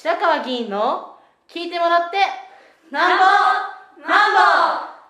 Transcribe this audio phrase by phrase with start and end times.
[0.00, 1.16] 白川議員の
[1.52, 2.18] 聞いてもらって
[2.92, 3.24] なんぼ
[4.08, 4.38] なんぼ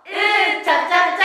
[0.08, 1.18] うんちゃちゃ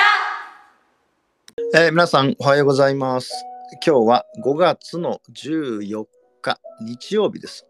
[1.71, 3.31] ちゃ、えー、皆さんおはようございます。
[3.75, 6.05] 今日は5月の14
[6.41, 7.65] 日日曜日です。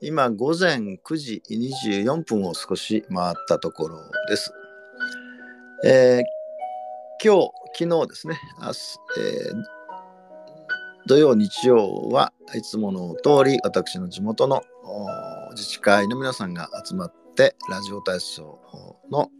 [0.00, 3.98] 今午前9時24分を少し回ったところ
[4.28, 4.52] です、
[5.84, 6.24] えー、
[7.20, 8.38] 今日昨日ですね。
[8.62, 8.72] 明日、
[9.18, 9.84] えー
[11.06, 14.62] 土曜日曜はいつもの通り私の地元の
[15.52, 18.60] 自治会の皆さんが集まってラジオ体操
[19.10, 19.30] の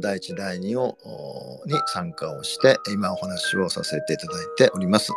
[0.00, 0.96] 第1第2を
[1.66, 5.12] に参加をして今お話をさせていただいております。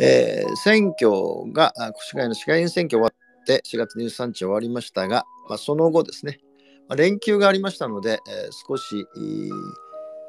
[0.00, 1.10] えー、選挙
[1.52, 6.40] が越谷の市会員選挙終わって4月23日終わりましたが、まあ、その後ですね、
[6.88, 9.06] まあ、連休がありましたので、えー、少し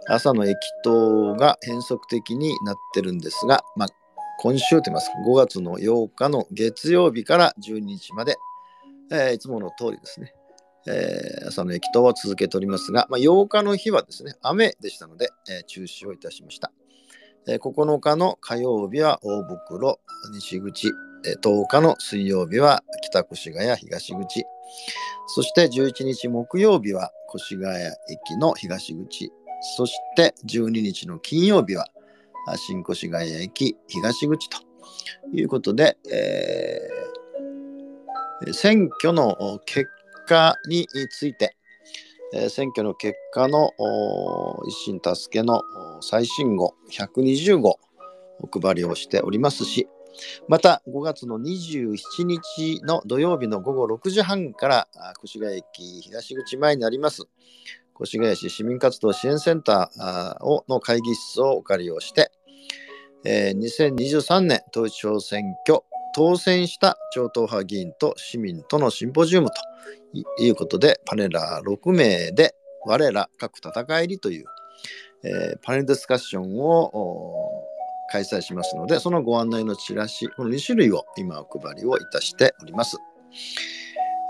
[0.08, 3.90] 朝の駅頭が変則的になってるんですが、まあ、
[4.40, 8.38] 今週と言いますか、5月の8日の月曜日から12日まで、
[9.12, 10.34] えー、いつもの通りですね、
[10.88, 16.72] えー、朝の駅頭は続けておりますが、まあ、8日の日はですね、雨でしたので、えー、中止をいたしました。
[17.48, 20.00] えー、9日の火曜日は大袋、
[20.32, 20.92] 西口、
[21.26, 24.46] えー、10日の水曜日は北越谷、東口、
[25.26, 27.76] そして11日木曜日は越谷
[28.10, 29.32] 駅の東口、
[29.76, 31.88] そして12日の金曜日は
[32.56, 34.58] 新越谷駅東口と
[35.34, 39.88] いうことで、えー、選挙の結
[40.28, 41.56] 果について、
[42.34, 43.72] え、選挙の結果の
[44.68, 45.62] 一心助けの
[46.02, 47.80] 最新号120号
[48.40, 49.88] お配りをしておりますし、
[50.48, 54.88] また5月の27日の土曜日の午後6時半から
[55.24, 57.24] 越谷駅東口前にあります
[58.02, 62.32] 越谷市市民活動支援センターの会議室をお借りをして、
[63.30, 65.82] えー、2023年統一地方選挙
[66.16, 74.46] 当選した超党派議員と市民とのシンポジウムということでパネラー6名で我ら各戦いりという、
[75.24, 77.52] えー、パネルディスカッションを
[78.10, 82.98] 開催しますのでそのご案内のチラシこの2種類を今お配りをいたしております。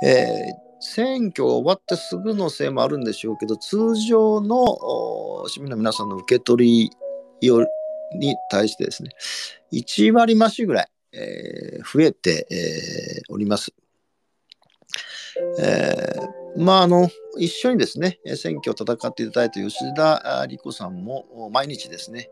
[0.04, 6.92] えー選挙終わってすぐのせいもあるんでしょうけど、通常の市民の皆さんの受け取
[7.42, 7.50] り
[8.16, 9.12] に対してですね、
[9.74, 13.74] 1割増しぐらい、えー、増えて、えー、おります。
[15.60, 22.30] えー、まあ、あの、一緒にですね、選挙を戦っていただいた吉田理子さんも毎日ですね、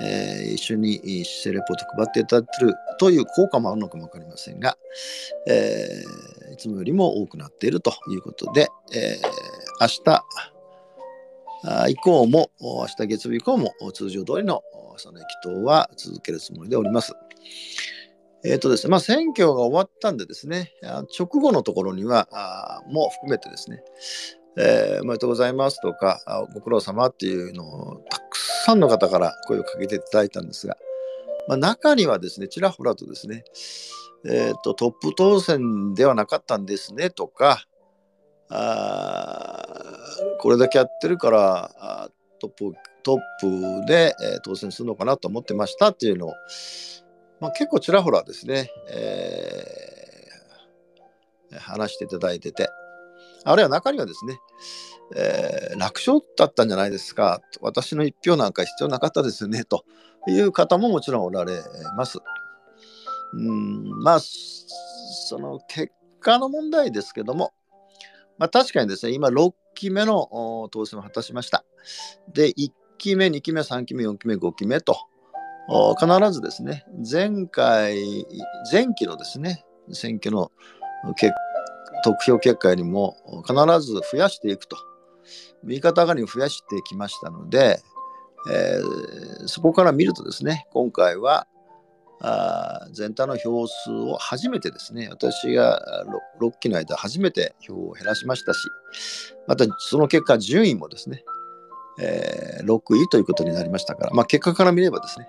[0.00, 4.78] えー、一緒に姿勢レポート配っていただいているという効果もあるのかも分かりませんが、
[5.46, 9.26] えー、いつもよりも多くなっているということで、えー、
[9.80, 10.24] 明日
[11.88, 14.62] 以降も、明日月曜日以降も通常通りの
[14.96, 17.14] 朝の駅頭は続けるつもりでおります。
[18.44, 20.72] えっ、ー、とですね、まあ、選挙が終わったんでですね、
[21.18, 23.82] 直後のところには、あも含めてですね、
[24.56, 26.20] えー、おめでとうございますとか、
[26.54, 30.76] ご苦労様っていうのをたくさんの方から声をかけていただいたんですが、
[31.48, 33.44] まあ、中にはですね、ちらほらとですね、
[34.24, 37.64] えーと、トップ当選ではなかったんですねとか、
[38.50, 39.67] あ
[40.38, 46.34] これだけやってるからトップトップで、え、当選するのかなと思ってましたっていうのを、
[47.40, 52.68] まあ、結構ちらほらですね、えー、話していただいてて、
[53.44, 54.38] あるいは中にはですね、
[55.16, 59.84] えー、楽勝だったんじゃないですか、私の一票なんか必要なかったですよね、と
[60.26, 61.62] いう方ももちろんおられ
[61.96, 62.18] ます。
[63.32, 67.52] うんまあ、その結果の問題ですけども、
[68.38, 69.30] まあ、確かにですね、今
[69.78, 71.64] 期目の当選を果たしました。
[72.32, 74.96] で、1期目、2期目、3期目、4期目、5期目と、
[76.00, 78.26] 必ずですね、前回、
[78.72, 80.50] 前期のですね、選挙の
[81.16, 81.32] 結
[82.02, 83.16] 得票結果よりも
[83.46, 84.76] 必ず増やしていくと
[85.62, 87.80] 右肩上がりに増やしてきましたので、
[88.52, 91.46] えー、そこから見るとですね今回は
[92.20, 95.08] あ全体の票数を初めてですね。
[95.10, 96.04] 私が
[96.40, 98.60] 6, 6期の間初めて票を減らしましたし
[99.46, 101.24] またその結果順位もですね、
[102.00, 105.28] えー、6位ということになりましたから、まあ、結果から見ればですね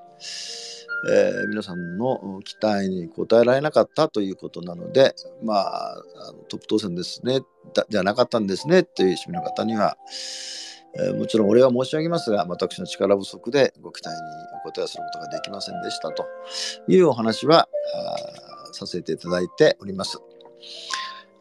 [1.07, 7.39] えー、皆さんの期待に応えられなかったということなので、まあ、あのトップ当選ですね
[7.89, 9.97] じゃなかったんですねという市民の方には、
[10.95, 14.21] えー、もちろんお礼は申し上げますが、私の力不足でご期待に
[14.65, 16.25] お答えすることができませんでしたと
[16.87, 17.67] いうお話は
[18.71, 20.19] させていただいております。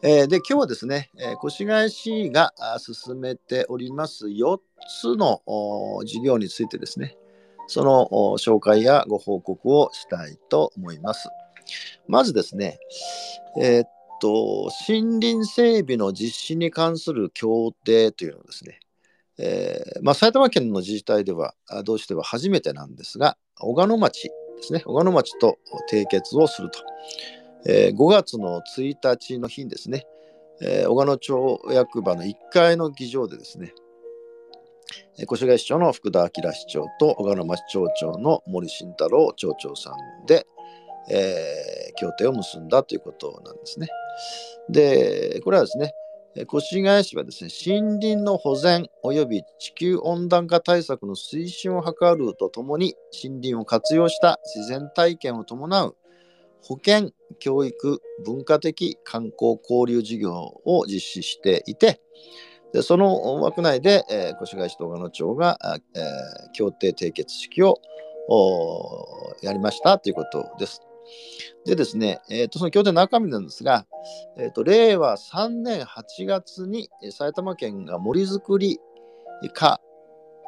[0.01, 4.57] えー、で今日はですね、えー、越谷市が進めております4
[5.01, 5.41] つの
[6.05, 7.17] 事業についてですね、
[7.67, 8.07] その
[8.37, 11.29] 紹介やご報告をしたいと思います。
[12.07, 12.79] まずですね、
[13.61, 13.89] えー、っ
[14.21, 18.79] と、森林整備の実施に関する協定というのですね、
[19.41, 25.57] えーまあ、埼玉県の自治体では、あ同しては初めてなんですが、小鹿野町ですね、小鹿野町と
[25.91, 26.79] 締結をすると。
[27.65, 30.05] えー5月の1日の日にですね、
[30.61, 33.73] えー小鹿野町役場の1階の議場でですね、
[35.17, 39.91] え越谷市長の福田明市長と小鹿野町町長の森慎太郎町長さ
[40.23, 40.47] んで、
[41.09, 43.89] えー協定を結んだということなんですね。
[44.69, 45.93] で、これはですね、
[46.41, 55.95] 越谷市はですね、森林の保全及び地球温暖化対策の推進を図るとともに、森林を活用した自然体験を伴う
[56.61, 62.01] 保健、教育、文化的観光交流事業を実施していて、
[62.73, 65.57] でその枠内で、えー越谷市と小鹿野町が、
[65.95, 67.75] えー協定締結式を
[69.41, 70.88] やりましたということです。
[71.65, 73.85] でですね、えーとその協定の中身なんですが、
[74.37, 78.79] えーと令和3年8月に埼玉県が森づくり
[79.53, 79.81] 課、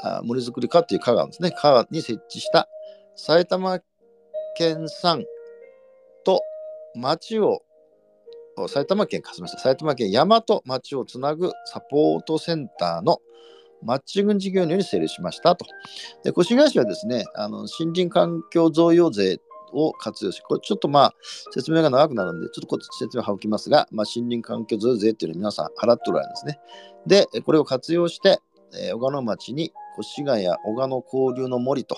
[0.03, 2.67] あ森づくり課という課があるんですね、課に設置した
[3.15, 3.79] 埼玉
[4.55, 5.23] 県産
[6.23, 6.41] と
[6.95, 7.61] 町を
[8.67, 13.19] 埼玉県かすみません埼玉県山と町をつなぐサポートセンターの
[13.83, 15.65] マッチング事業のように整理しましたと。
[16.23, 19.39] で越谷市はですねあの森林環境贈与税
[19.73, 21.15] を活用し、これちょっとまあ
[21.51, 26.59] 説明が長くなるんで、ちょっとこっち説明を省きますが、まあ、森林環境税っていうのを皆さん払っておられるんですね。
[27.05, 28.39] で、これを活用して、
[28.73, 31.97] えー小鹿野町に越谷小鹿野交流の森と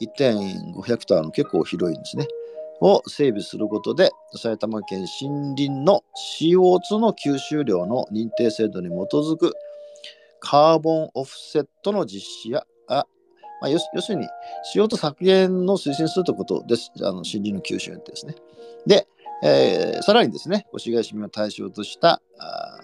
[0.00, 2.26] 1.5ヘクタールの結構広いんですね。
[2.84, 6.02] を整備することで埼玉県森林の
[6.40, 9.52] CO2 の吸収量の認定制度に基づく
[10.42, 12.66] カーボンオフセットの実施や、
[13.62, 14.26] まあ、要するに
[14.74, 16.90] CO2 削減の推進するということです。
[16.98, 18.34] あの森林の吸収ってですね。
[18.86, 19.06] で、
[19.44, 22.78] えーさらにですね越谷市民を対象としたあ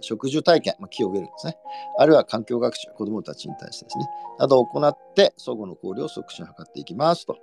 [0.00, 1.58] 植樹体験、まあ、木を植えるんですね。
[1.98, 4.08] あるいは環境学習子どもたちに対してですね。
[4.38, 7.36] などを行って相互の交流を促進を図っていきますと。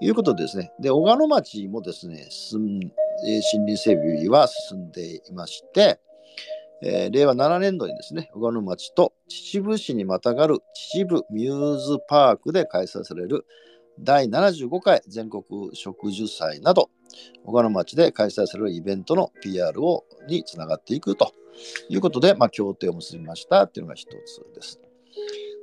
[0.00, 2.92] いうことでですね、で小鹿野町もですね、進ん
[3.26, 6.00] え森林整備は進んでいまして、
[6.82, 10.60] えー令和7年度にですね、小鹿野町と秩父市にまたがる
[10.92, 13.46] 秩父ミューズパークで開催される
[14.00, 15.42] 第75回全国
[15.74, 16.90] 植樹祭など、
[17.44, 21.32] 小鹿野町で開催されるイベントの PR をにつながっていくと
[21.88, 24.80] いうことで、まあ、協定を結びましたっていうのが一つです。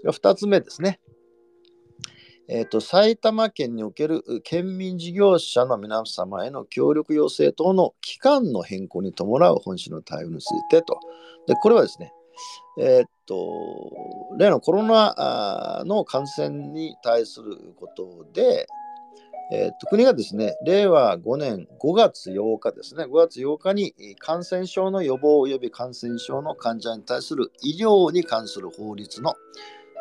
[0.01, 1.00] では二つ目ですね。
[2.47, 11.00] えーと埼玉県における県民事業者の皆様への協力要請等の期間の変更に伴う本市の対応についてと。
[11.47, 12.13] で、これはですね、
[12.80, 13.92] えーと、
[14.38, 18.68] 例のコロナの感染に対することで、
[19.51, 29.33] えーと国がですね、令和5年5月8日ですね、5月8日に感染症の予防及び感染症の患者に対する医療に関する法律の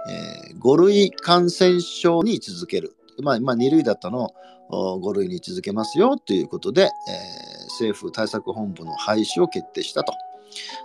[0.09, 2.95] えー、5類感染症に位置づける。
[3.23, 4.33] まあ、まあ、2類だったの
[4.69, 10.13] を5類に位置づけますよということで、えー政府対策本部の廃止を決定したと。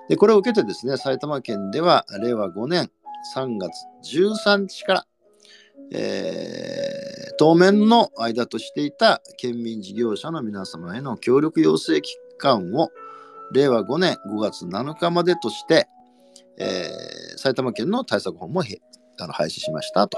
[0.08, 2.90] で、これを受けてですね、埼玉県では令和5年
[3.36, 5.06] 3月13日から、
[5.92, 12.90] えー当面の間としていた県民事業者の皆様への協力要請期間を
[13.54, 15.88] 令和5年5月7日までとして、
[16.58, 18.82] えー埼玉県の対策本もへ
[19.24, 20.18] あの廃止しましたと。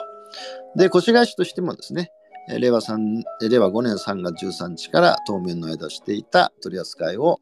[0.76, 2.12] で、越谷市としてもですね、
[2.60, 7.40] 令和3令和5年3月13日から当面の間していた取り扱いを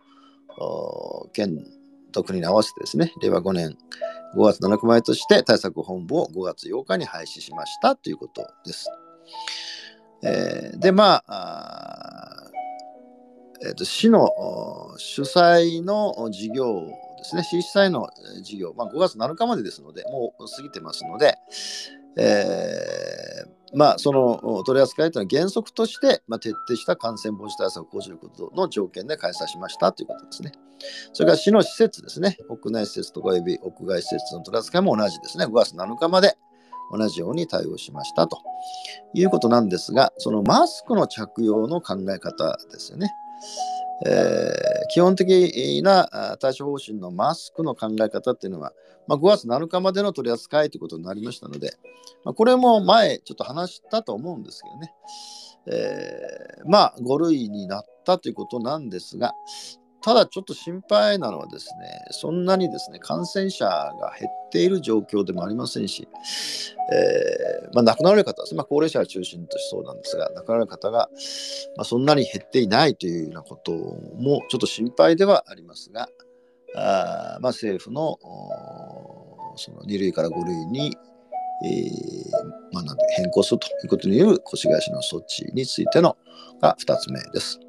[1.33, 1.65] 県
[2.11, 3.77] と国に合わせてですね、令和5年
[4.35, 8.87] 5月7日前として対策本部を5月8日に廃止しましたということです。
[10.23, 12.28] えーで、まあ、
[13.61, 14.29] えーと市の
[14.97, 18.09] 主催の事業ですね、市主催の
[18.41, 21.35] 事業、まあ、5月7日までですので、もう過ぎてますので、
[22.17, 30.51] えーまあ、その取り扱いというのは原則として、まあ、徹底した感染防止対策を講じることの条件で開催しましたということですね。
[31.13, 36.37] それから市の施設ですね、屋内施設とか及び屋外施設の取り扱いも同じですね、5月7日まで
[36.91, 38.39] 同じように対応しましたと
[39.13, 43.11] いうことなんですが、そのマスクの着用の考え方ですよね。
[44.05, 48.73] えー基本的な対処方針のマスクの考え方っていうのは、
[49.07, 51.73] まあ、5月7日までの取り扱いということになりましたので、
[52.25, 54.93] まあ、これも前ちょっと話したと思うんですけどね、
[55.67, 59.33] えーまあ5類になったということなんですが、
[60.01, 66.07] ただちょっと心配なのはですね、そんなにですね、感染者が減っている状況でもありませんし、
[66.91, 71.09] えーまあ、亡くなられる方です、まあ、高齢者を中心としそうなんですが、亡くなられる方が、
[71.75, 76.09] まあ、そんなに減っていないというようなこともちょっと心配ではありますが、
[76.75, 78.17] あまあ、政府の
[79.57, 80.95] その2類から5類に、
[81.65, 86.15] えーまあ、なん変更するということによる越谷市の措置についての
[86.61, 87.59] が2つ目です。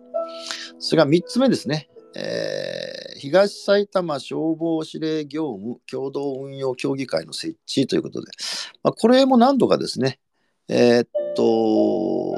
[0.78, 1.89] それが3つ目ですね。
[2.16, 8.30] えー、東埼玉消防司令業務共同運用協議会の設置ということで、
[8.82, 10.18] まあ、これも何度かですね、
[10.68, 12.36] えー、っと、こ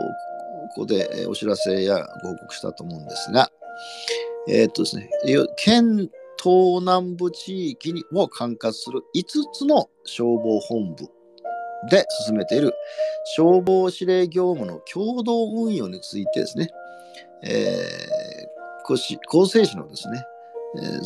[0.74, 3.50] こでお知らせやご報告したと思うんですが、
[4.48, 5.10] えー、っとですね、
[5.56, 6.10] 県
[6.42, 11.08] 東南部地域にを管轄する5つの消防本部
[11.88, 12.74] で進めている
[13.36, 16.68] 消防司令業務の共同運用についてですね、
[17.42, 18.21] えー
[18.84, 20.24] 厚生市のですね、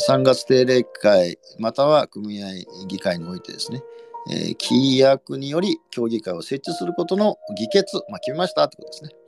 [0.08, 2.48] 3月定例会または組合
[2.86, 3.82] 議会においてですね、
[4.30, 9.26] えー、規約により協議会を設置することの議決、まあ、決めましたということですね。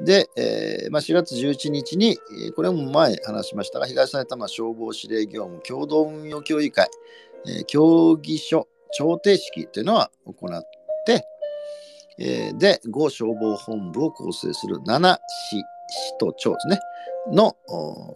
[0.00, 2.18] で、えーまあ、4月11日に、
[2.56, 6.88] これも前話しましたが、東埼玉消防司令業務共同運用協議会、
[7.46, 10.62] えー、協議書調停式というのは行っ
[11.06, 11.24] て、
[12.18, 15.18] え、で、5消防本部を構成する7
[15.50, 16.80] 市、市と町ですね。
[17.32, 17.56] の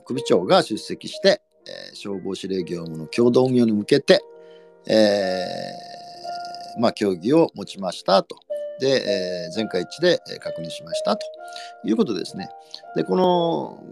[0.05, 4.21] 首長が出席して、えー、消防司令業務の共同運用に向けて、
[4.87, 8.37] えー、まあ、協議を持ちましたと。
[8.81, 11.27] で、えー、全会一致で確認しましたと
[11.85, 12.49] いうことですね。
[12.95, 13.83] で、この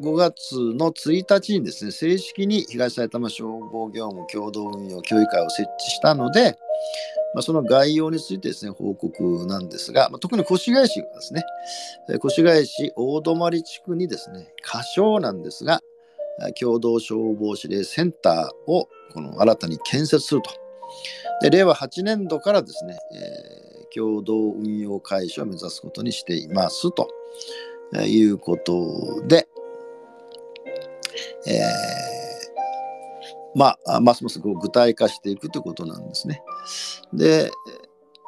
[0.00, 6.56] 5月の1日にですね、正式に東埼玉消防業務共同運用協議会を設置したので、
[7.34, 11.42] まあ、その概要についてですね、報告なんですが、まあ、特に越谷市がですね、
[12.08, 15.80] 越谷市大泊地区にですね、仮称なんですが、
[16.58, 20.50] 共同消防司令センターをこの新たに建設すると。
[21.42, 27.08] で令和8年度からですね、えー、共同運用開始を目指すことにしていますと
[28.00, 29.48] いうことで、
[31.46, 32.32] えー
[33.54, 36.42] まあ、ますます具体化していくということなんですね。
[37.12, 37.50] で、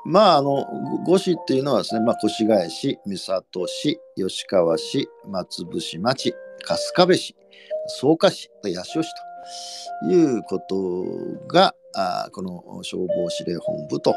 [0.05, 0.67] まあ、あの、
[1.07, 6.35] 五市っていうのはですね、まあ、越谷市、三郷市、吉川市、松伏町、
[6.67, 7.37] 春日部市、
[7.87, 9.11] 草加市、八潮市
[10.03, 11.05] ということ
[11.47, 14.15] が、あこの消防司令本部と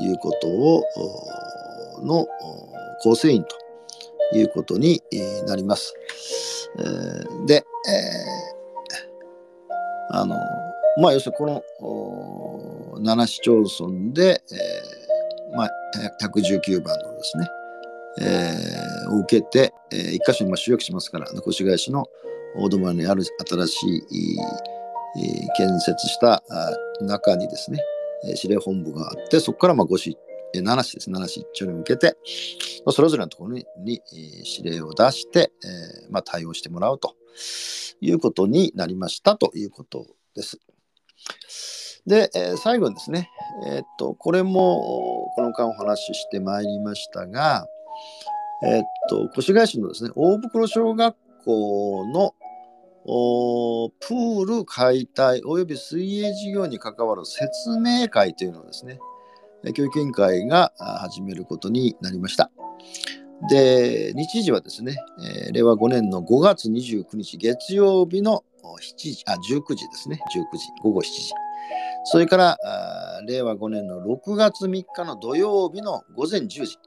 [0.00, 0.82] いうことを、
[2.02, 2.26] の
[3.02, 3.56] 構成員と
[4.36, 5.02] いうことに
[5.46, 5.94] なります。
[7.46, 8.60] で、えー
[10.10, 10.36] あの、
[11.00, 11.46] まあ、要するにこ
[12.98, 15.70] の7市町村で、えー、まあ、
[16.22, 17.48] 119番のですね、
[18.20, 22.06] えー、を受けて、えー、1箇所に集約しますから、越谷市の
[22.56, 24.40] 大泊にある新しい、
[25.16, 26.42] えー、建設した
[27.00, 27.78] 中にですね、
[28.34, 30.18] 司令本部があって、そこからまあ5市、
[30.58, 32.16] 7市です、7市一丁に向けて、
[32.88, 34.00] それぞれのところにに
[34.58, 37.14] 指令を出して、えーまあ、対応してもらうと
[38.00, 40.58] いうことになりましたということです。
[42.06, 43.30] で、えー、最後にですね、
[43.66, 47.66] えー、っと、これもこの間お話ししてまいりましたが、
[48.64, 52.34] えー、っと、越谷市のですね、大袋小学校の
[53.04, 58.98] プール解体及び水泳事業に関わる説明会というのをですね、
[59.74, 62.50] 教育委員会が始めることになりました。
[63.48, 64.96] で、日時はですね、
[65.48, 71.32] え、令和5年の5月29日月曜日の7時、あ、19時ですね、19時、午後7時。
[72.04, 72.58] それから、
[73.26, 76.78] 令和5年の6月3日の土曜日の午前10時。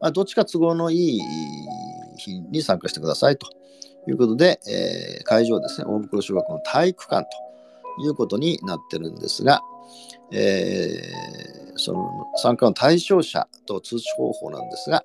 [0.00, 1.20] まあ、どっちか都合のいい
[2.16, 3.48] 日に参加してくださいと
[4.06, 7.28] いうことで、えー、会場はですね、大袋小学校の体育館
[7.98, 9.60] ということになってるんですが、
[10.30, 15.02] えー、その参加の対象者と通知方法なんですが、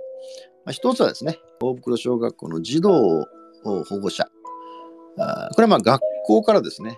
[0.65, 3.25] まあ、一つはですね、大袋小学校の児童
[3.63, 4.27] 保護者。
[5.19, 6.97] あこれはまあ学校からですね、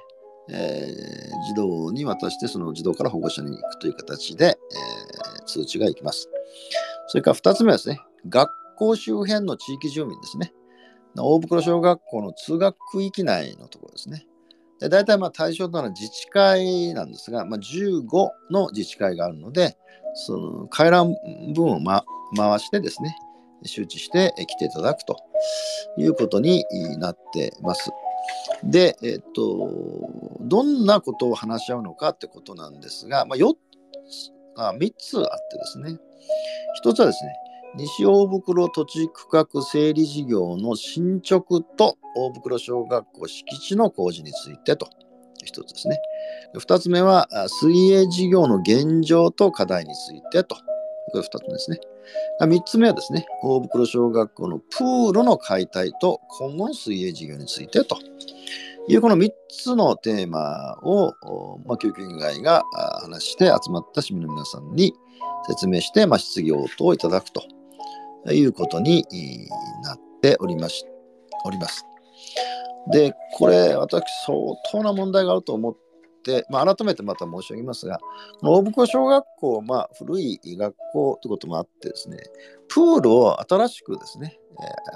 [0.50, 6.30] えー、児童に渡して、その児童から保護者に行くという形で、えー、通知が行きます。
[7.08, 10.54] それから2つ目はですね、学校周辺の地域住民ですね。
[11.18, 14.28] 大袋小学校の通学区域内のところですね。
[14.80, 19.78] で大体まあ対象となる自治会なんですが、まあ、15の自治会があるので、
[20.14, 21.16] その回覧
[21.54, 22.04] 分を、ま、
[22.36, 23.16] 回してですね、
[23.64, 25.18] 周知して来ていただくと
[25.98, 26.66] いうことに
[27.00, 27.92] なってます。
[28.64, 29.72] で、えっと、
[30.42, 35.98] どんなことを話し合うのかってことなんですが、まあ、4つあ3つあってですね、
[36.84, 37.34] 1つはですね、
[37.78, 44.88] 西大袋土地区画整理事業の進捗と大袋小学校敷地の工事についてと
[45.44, 46.00] 一つですね。
[46.58, 50.56] 二つ目は水泳事業の現状と課題についてと。
[51.12, 51.80] これ二つ目ですね。
[52.40, 57.98] 三つ目はですね、大袋小学校のプールの解体と今後の水泳事業についてと
[58.88, 61.14] いうこの3つのテーマを、
[61.66, 62.64] まあ、教育委員会が
[63.02, 64.94] 話して集まった市民の皆さんに
[65.48, 67.44] 説明して、まあ、質疑応答をいただくと
[68.34, 69.06] いうことに
[69.84, 70.86] なっておりまし
[71.46, 71.86] おります。
[72.92, 74.38] で、これ、私、相
[74.72, 75.76] 当な問題があると思っ
[76.24, 78.00] て、まあ、改めてまた申し上げますが、
[78.42, 82.18] 大袋小学校、まあ、古い学校ということもあってですね、
[82.68, 84.40] プールを新しくですね、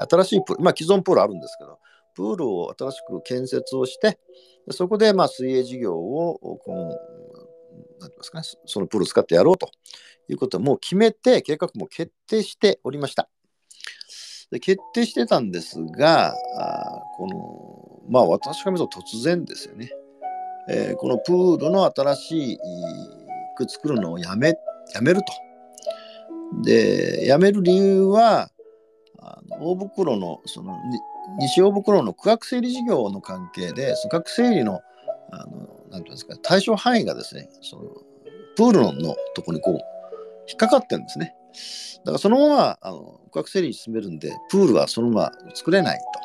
[0.09, 1.79] 新しいプール、まあ、既存プールあるんですけど、
[2.15, 4.19] プールを新しく建設をして、
[4.71, 6.89] そこでまあ水泳事業をこの
[8.00, 9.69] なんてますかね、そのプールを使ってやろうと
[10.29, 13.29] いうことをもう決めて、計画も決定しておりました。
[14.51, 19.91] で決定してたんですが、あこの、まあ私から見ると突然ですよね。
[20.69, 22.59] えー、このプールの新しい
[23.55, 24.55] く作るのをやめ
[24.93, 25.33] やめると。
[26.63, 28.50] で、やめる理由は、
[29.19, 30.77] あの大袋のその
[31.39, 34.81] 西大袋の区画整理事業の関係で、区画整理の
[35.31, 37.83] あのなんていうんですか対象範囲がですね、その
[38.55, 39.79] プールのとこにこう
[40.50, 41.36] 引っかかってるんですね。
[42.00, 46.20] だからそのままあの区画整理に進めるんで、プールはそのまま作れないと。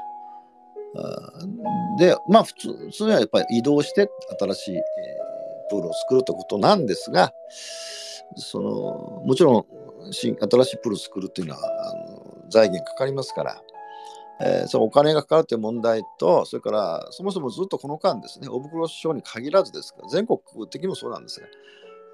[1.99, 4.85] で、まあ普通普通にはやっぱり移動して新しい、えー、
[5.71, 7.33] プールを作るということなんですが、
[8.37, 9.65] そのもちろん
[10.13, 13.63] 新新しいプールを作るっていうのはあの財源かかりますから、
[14.41, 20.41] えー、そのお金がかかるという問題と、それからそもそもずっとこの間ですね、大袋市長に限らずですが、全国
[20.71, 21.47] 的にもそうなんですが、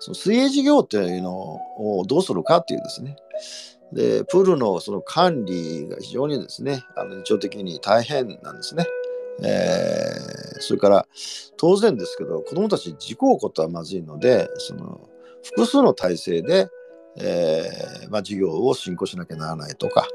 [0.00, 3.16] その水泳事業というのをどうするかっていうですね、
[3.92, 8.86] でプールのその管理が非常にですね、あの日常的に大変なんですね。
[9.42, 11.06] えー、それから
[11.56, 15.08] 当然ですけど、子どもたち事故を起こったらまずいので、その
[15.42, 16.68] 複数の体制で、
[17.16, 20.06] えーまあ、事業を進行しなきゃならないとか、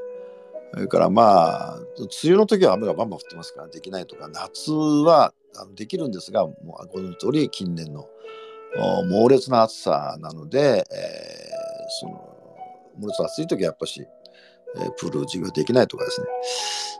[0.74, 5.32] それからまあ、梅雨の時は雨がバンバン降ってますからできないとか、夏は
[5.74, 8.08] できるんですが、もうご存じ通り近年の
[9.08, 12.12] 猛烈な暑さなので、えー、その
[12.98, 14.06] 猛烈な暑い時はやっぱし、
[14.76, 16.26] えー、プール授業できないとかですね。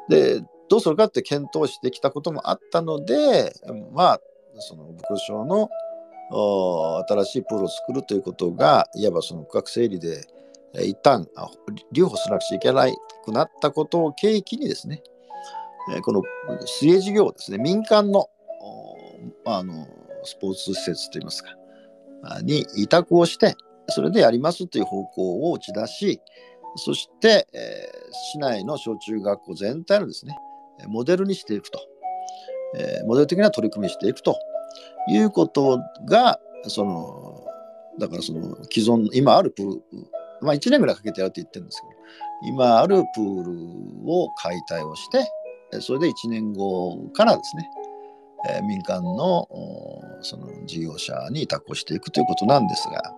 [0.09, 3.55] で、どうするかって検討してきたこともあったので、
[3.93, 4.21] まあ、
[4.59, 5.69] その副省の
[7.09, 10.27] 新しいプールを作るということが、いわばその区画整理で、
[10.75, 11.27] 一旦
[11.93, 12.87] 留保しなくちゃいけな
[13.25, 15.03] くなったことを契機にですね、
[16.03, 16.23] この
[16.67, 18.29] 水泳事業ですね、民間の
[19.45, 19.87] あの
[20.25, 21.51] スポーツ施設といいますか、
[22.43, 23.57] に委託をして、
[23.89, 26.21] それでやりますという方向を打ち出し、
[26.77, 27.89] そして、え、
[28.33, 30.37] 市内の小中学校全体のですね、
[30.89, 31.81] モデルにしていくと、
[32.77, 34.39] え、モデル的な取り組みしていくと。
[35.09, 37.45] いうことが、その、
[37.99, 39.83] だからその既存、今あるプール、
[40.43, 47.69] まあ1年ぐらいかけてやるって言ってるんですけど、今あるプールを解体をして、それで1年後からですね、
[48.49, 49.49] え民間の
[50.23, 53.15] その事業者に委託をしていくということなんですが、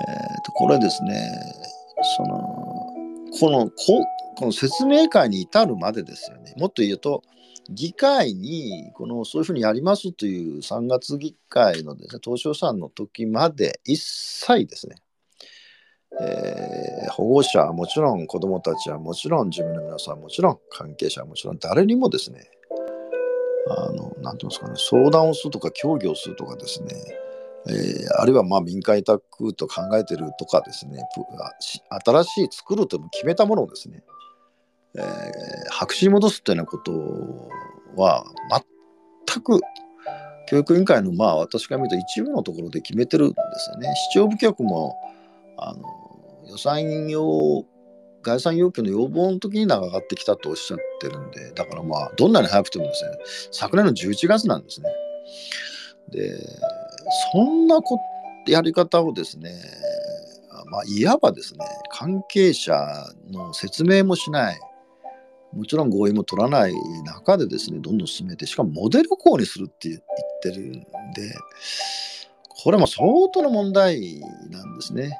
[0.00, 1.30] えー、とこれですね
[2.16, 2.66] その
[3.40, 4.04] このこ
[4.36, 6.54] この説明会に至るまでですよね。
[6.58, 7.22] もっと言うと
[7.70, 14.96] 議会にこのそういうふうにやりますという3月議会のですね東証さんの時まで一切ですね。
[16.18, 22.48] えー、保護者はもちろん子どもたちはもちろん自分の皆さんはもちろん関係者はもちろん誰にもですね
[23.68, 26.88] あの、なんていうんですかね、相談をするとか、協議をするとかですね、
[27.68, 31.02] えー、あるいはまあ民間委託と考えてるとかですね、
[32.04, 34.04] 新しい作ると決めたものをですね、
[34.96, 35.02] えー、
[35.70, 36.92] 白紙に戻すというようなこと
[38.00, 38.24] は
[39.26, 39.60] 全く
[40.48, 43.92] 教育委員会のまあ私が見た一部のところで決めてるんですよね。
[44.12, 44.96] 市長部局も
[45.58, 45.82] あの
[46.48, 47.64] 予算用
[48.26, 53.10] 概算要求の要望の時に上がってきたとおっしゃってるんで、だからまあ、どんなに早くてもですね、
[53.52, 54.90] 昨年の11月なんですね。
[56.10, 56.36] で、
[57.32, 58.00] そんなこ
[58.48, 59.54] やり方をですね、
[60.72, 62.76] まあ、いわばですね、関係者
[63.30, 64.60] の説明もしない、
[65.52, 70.00] もちろん合意も取らない中でですね、どんどん進めて、しかもモデル校にするって言っ
[70.42, 70.82] てるんで、
[72.64, 75.16] これも相当の問題なんですね。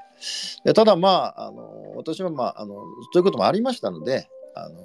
[0.75, 2.75] ただまあ、あの私は、まあ、あの
[3.13, 4.83] ということもありましたので、あの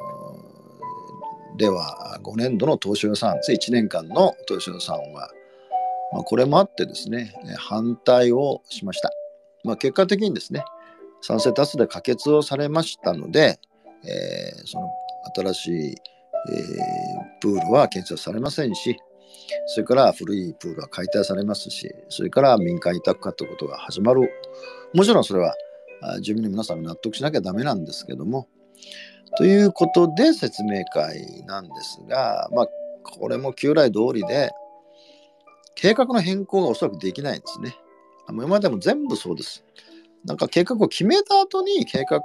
[1.57, 5.31] では5年度の当初予算つい、1年間の当初予算は、
[6.11, 9.11] まあ、これもあってですね、反対をしました。
[9.63, 10.63] まあ、結果的にですね、
[11.21, 13.59] 賛成多数で可決をされましたので、
[14.03, 14.89] えー、その
[15.35, 15.95] 新しい、えー、
[17.39, 18.97] プールは建設されませんし、
[19.67, 24.29] それから古いプールは解体されますし、それから民間委託化ということが始まる。
[24.93, 25.55] もちろんそれは
[26.21, 28.47] 住民の皆さんが納得しなきゃダメなんですけども、
[29.37, 32.67] ということで説明会なんですが、まあ、
[33.03, 34.51] これも旧来通りで、
[35.75, 37.75] 計画の変更がおそらくできないんですね。
[38.29, 39.63] 今までも全部そうです。
[40.25, 42.19] なんか計画を決めた後に計画、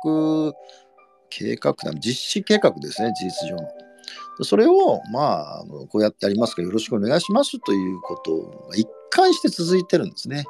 [1.30, 3.68] 計画実施計画ですね、事実上の。
[4.44, 10.44] それを、まあ、こうやってやりますからよろしくお願いしますということが一貫して続いてるんですね。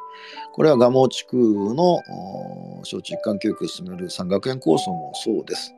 [0.53, 2.03] これは蒲生地区の
[2.83, 5.73] 小中一貫教育を進める三学園構想もそうです。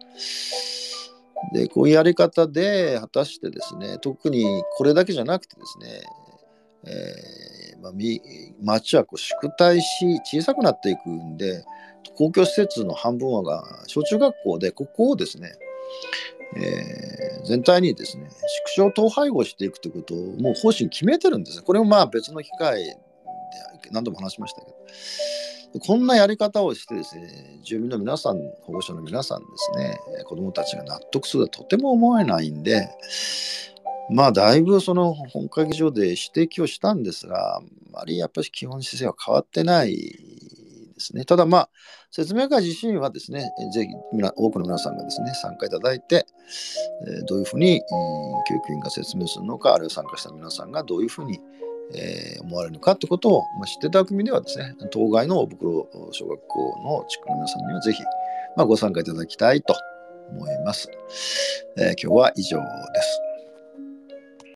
[1.52, 6.00] で、こういうやり方で果たしてですね、特にこれだけじゃなくてですね、
[6.84, 7.92] えーまあ、
[8.62, 11.64] 町はこう縮大し小さくなっていくんで
[12.16, 15.52] 公共施設の半分はが小中学校でここをですね、
[16.56, 18.28] えー、全体にですね
[18.74, 22.96] 縮小統廃合していくということをもう方針決めてるんですこれもまあ別の機会で
[23.90, 24.78] 何度も話しましたけど。
[25.80, 32.88] こんなやり方をしてですね住民の皆さん保護者の皆さんですね子どもたちが納得するとはとても思えないんで
[34.10, 40.18] まあ、だいぶその本会議場で指摘をしたんですが、あまりやっぱり基本姿勢は変わってない
[40.98, 41.24] ですね。
[41.24, 41.70] ただまあ、
[42.10, 43.88] 説明会自身はですね、ぜひ
[44.36, 46.26] 多くの皆さんがですね、参加いただいて、
[47.06, 47.80] えどういうふうに
[48.48, 51.40] 教育委員が説明するのか、あるいは参加した皆さんがどういうふうに、
[51.94, 58.02] え思われるのかということを、ま知っていただく意味ではですね、当該の大袋小学校の地区の皆さんにはぜひ、
[58.56, 59.74] まご参加いただきたいと
[60.30, 60.90] 思います。
[61.78, 62.64] えー、今日は以上で
[63.00, 63.27] す。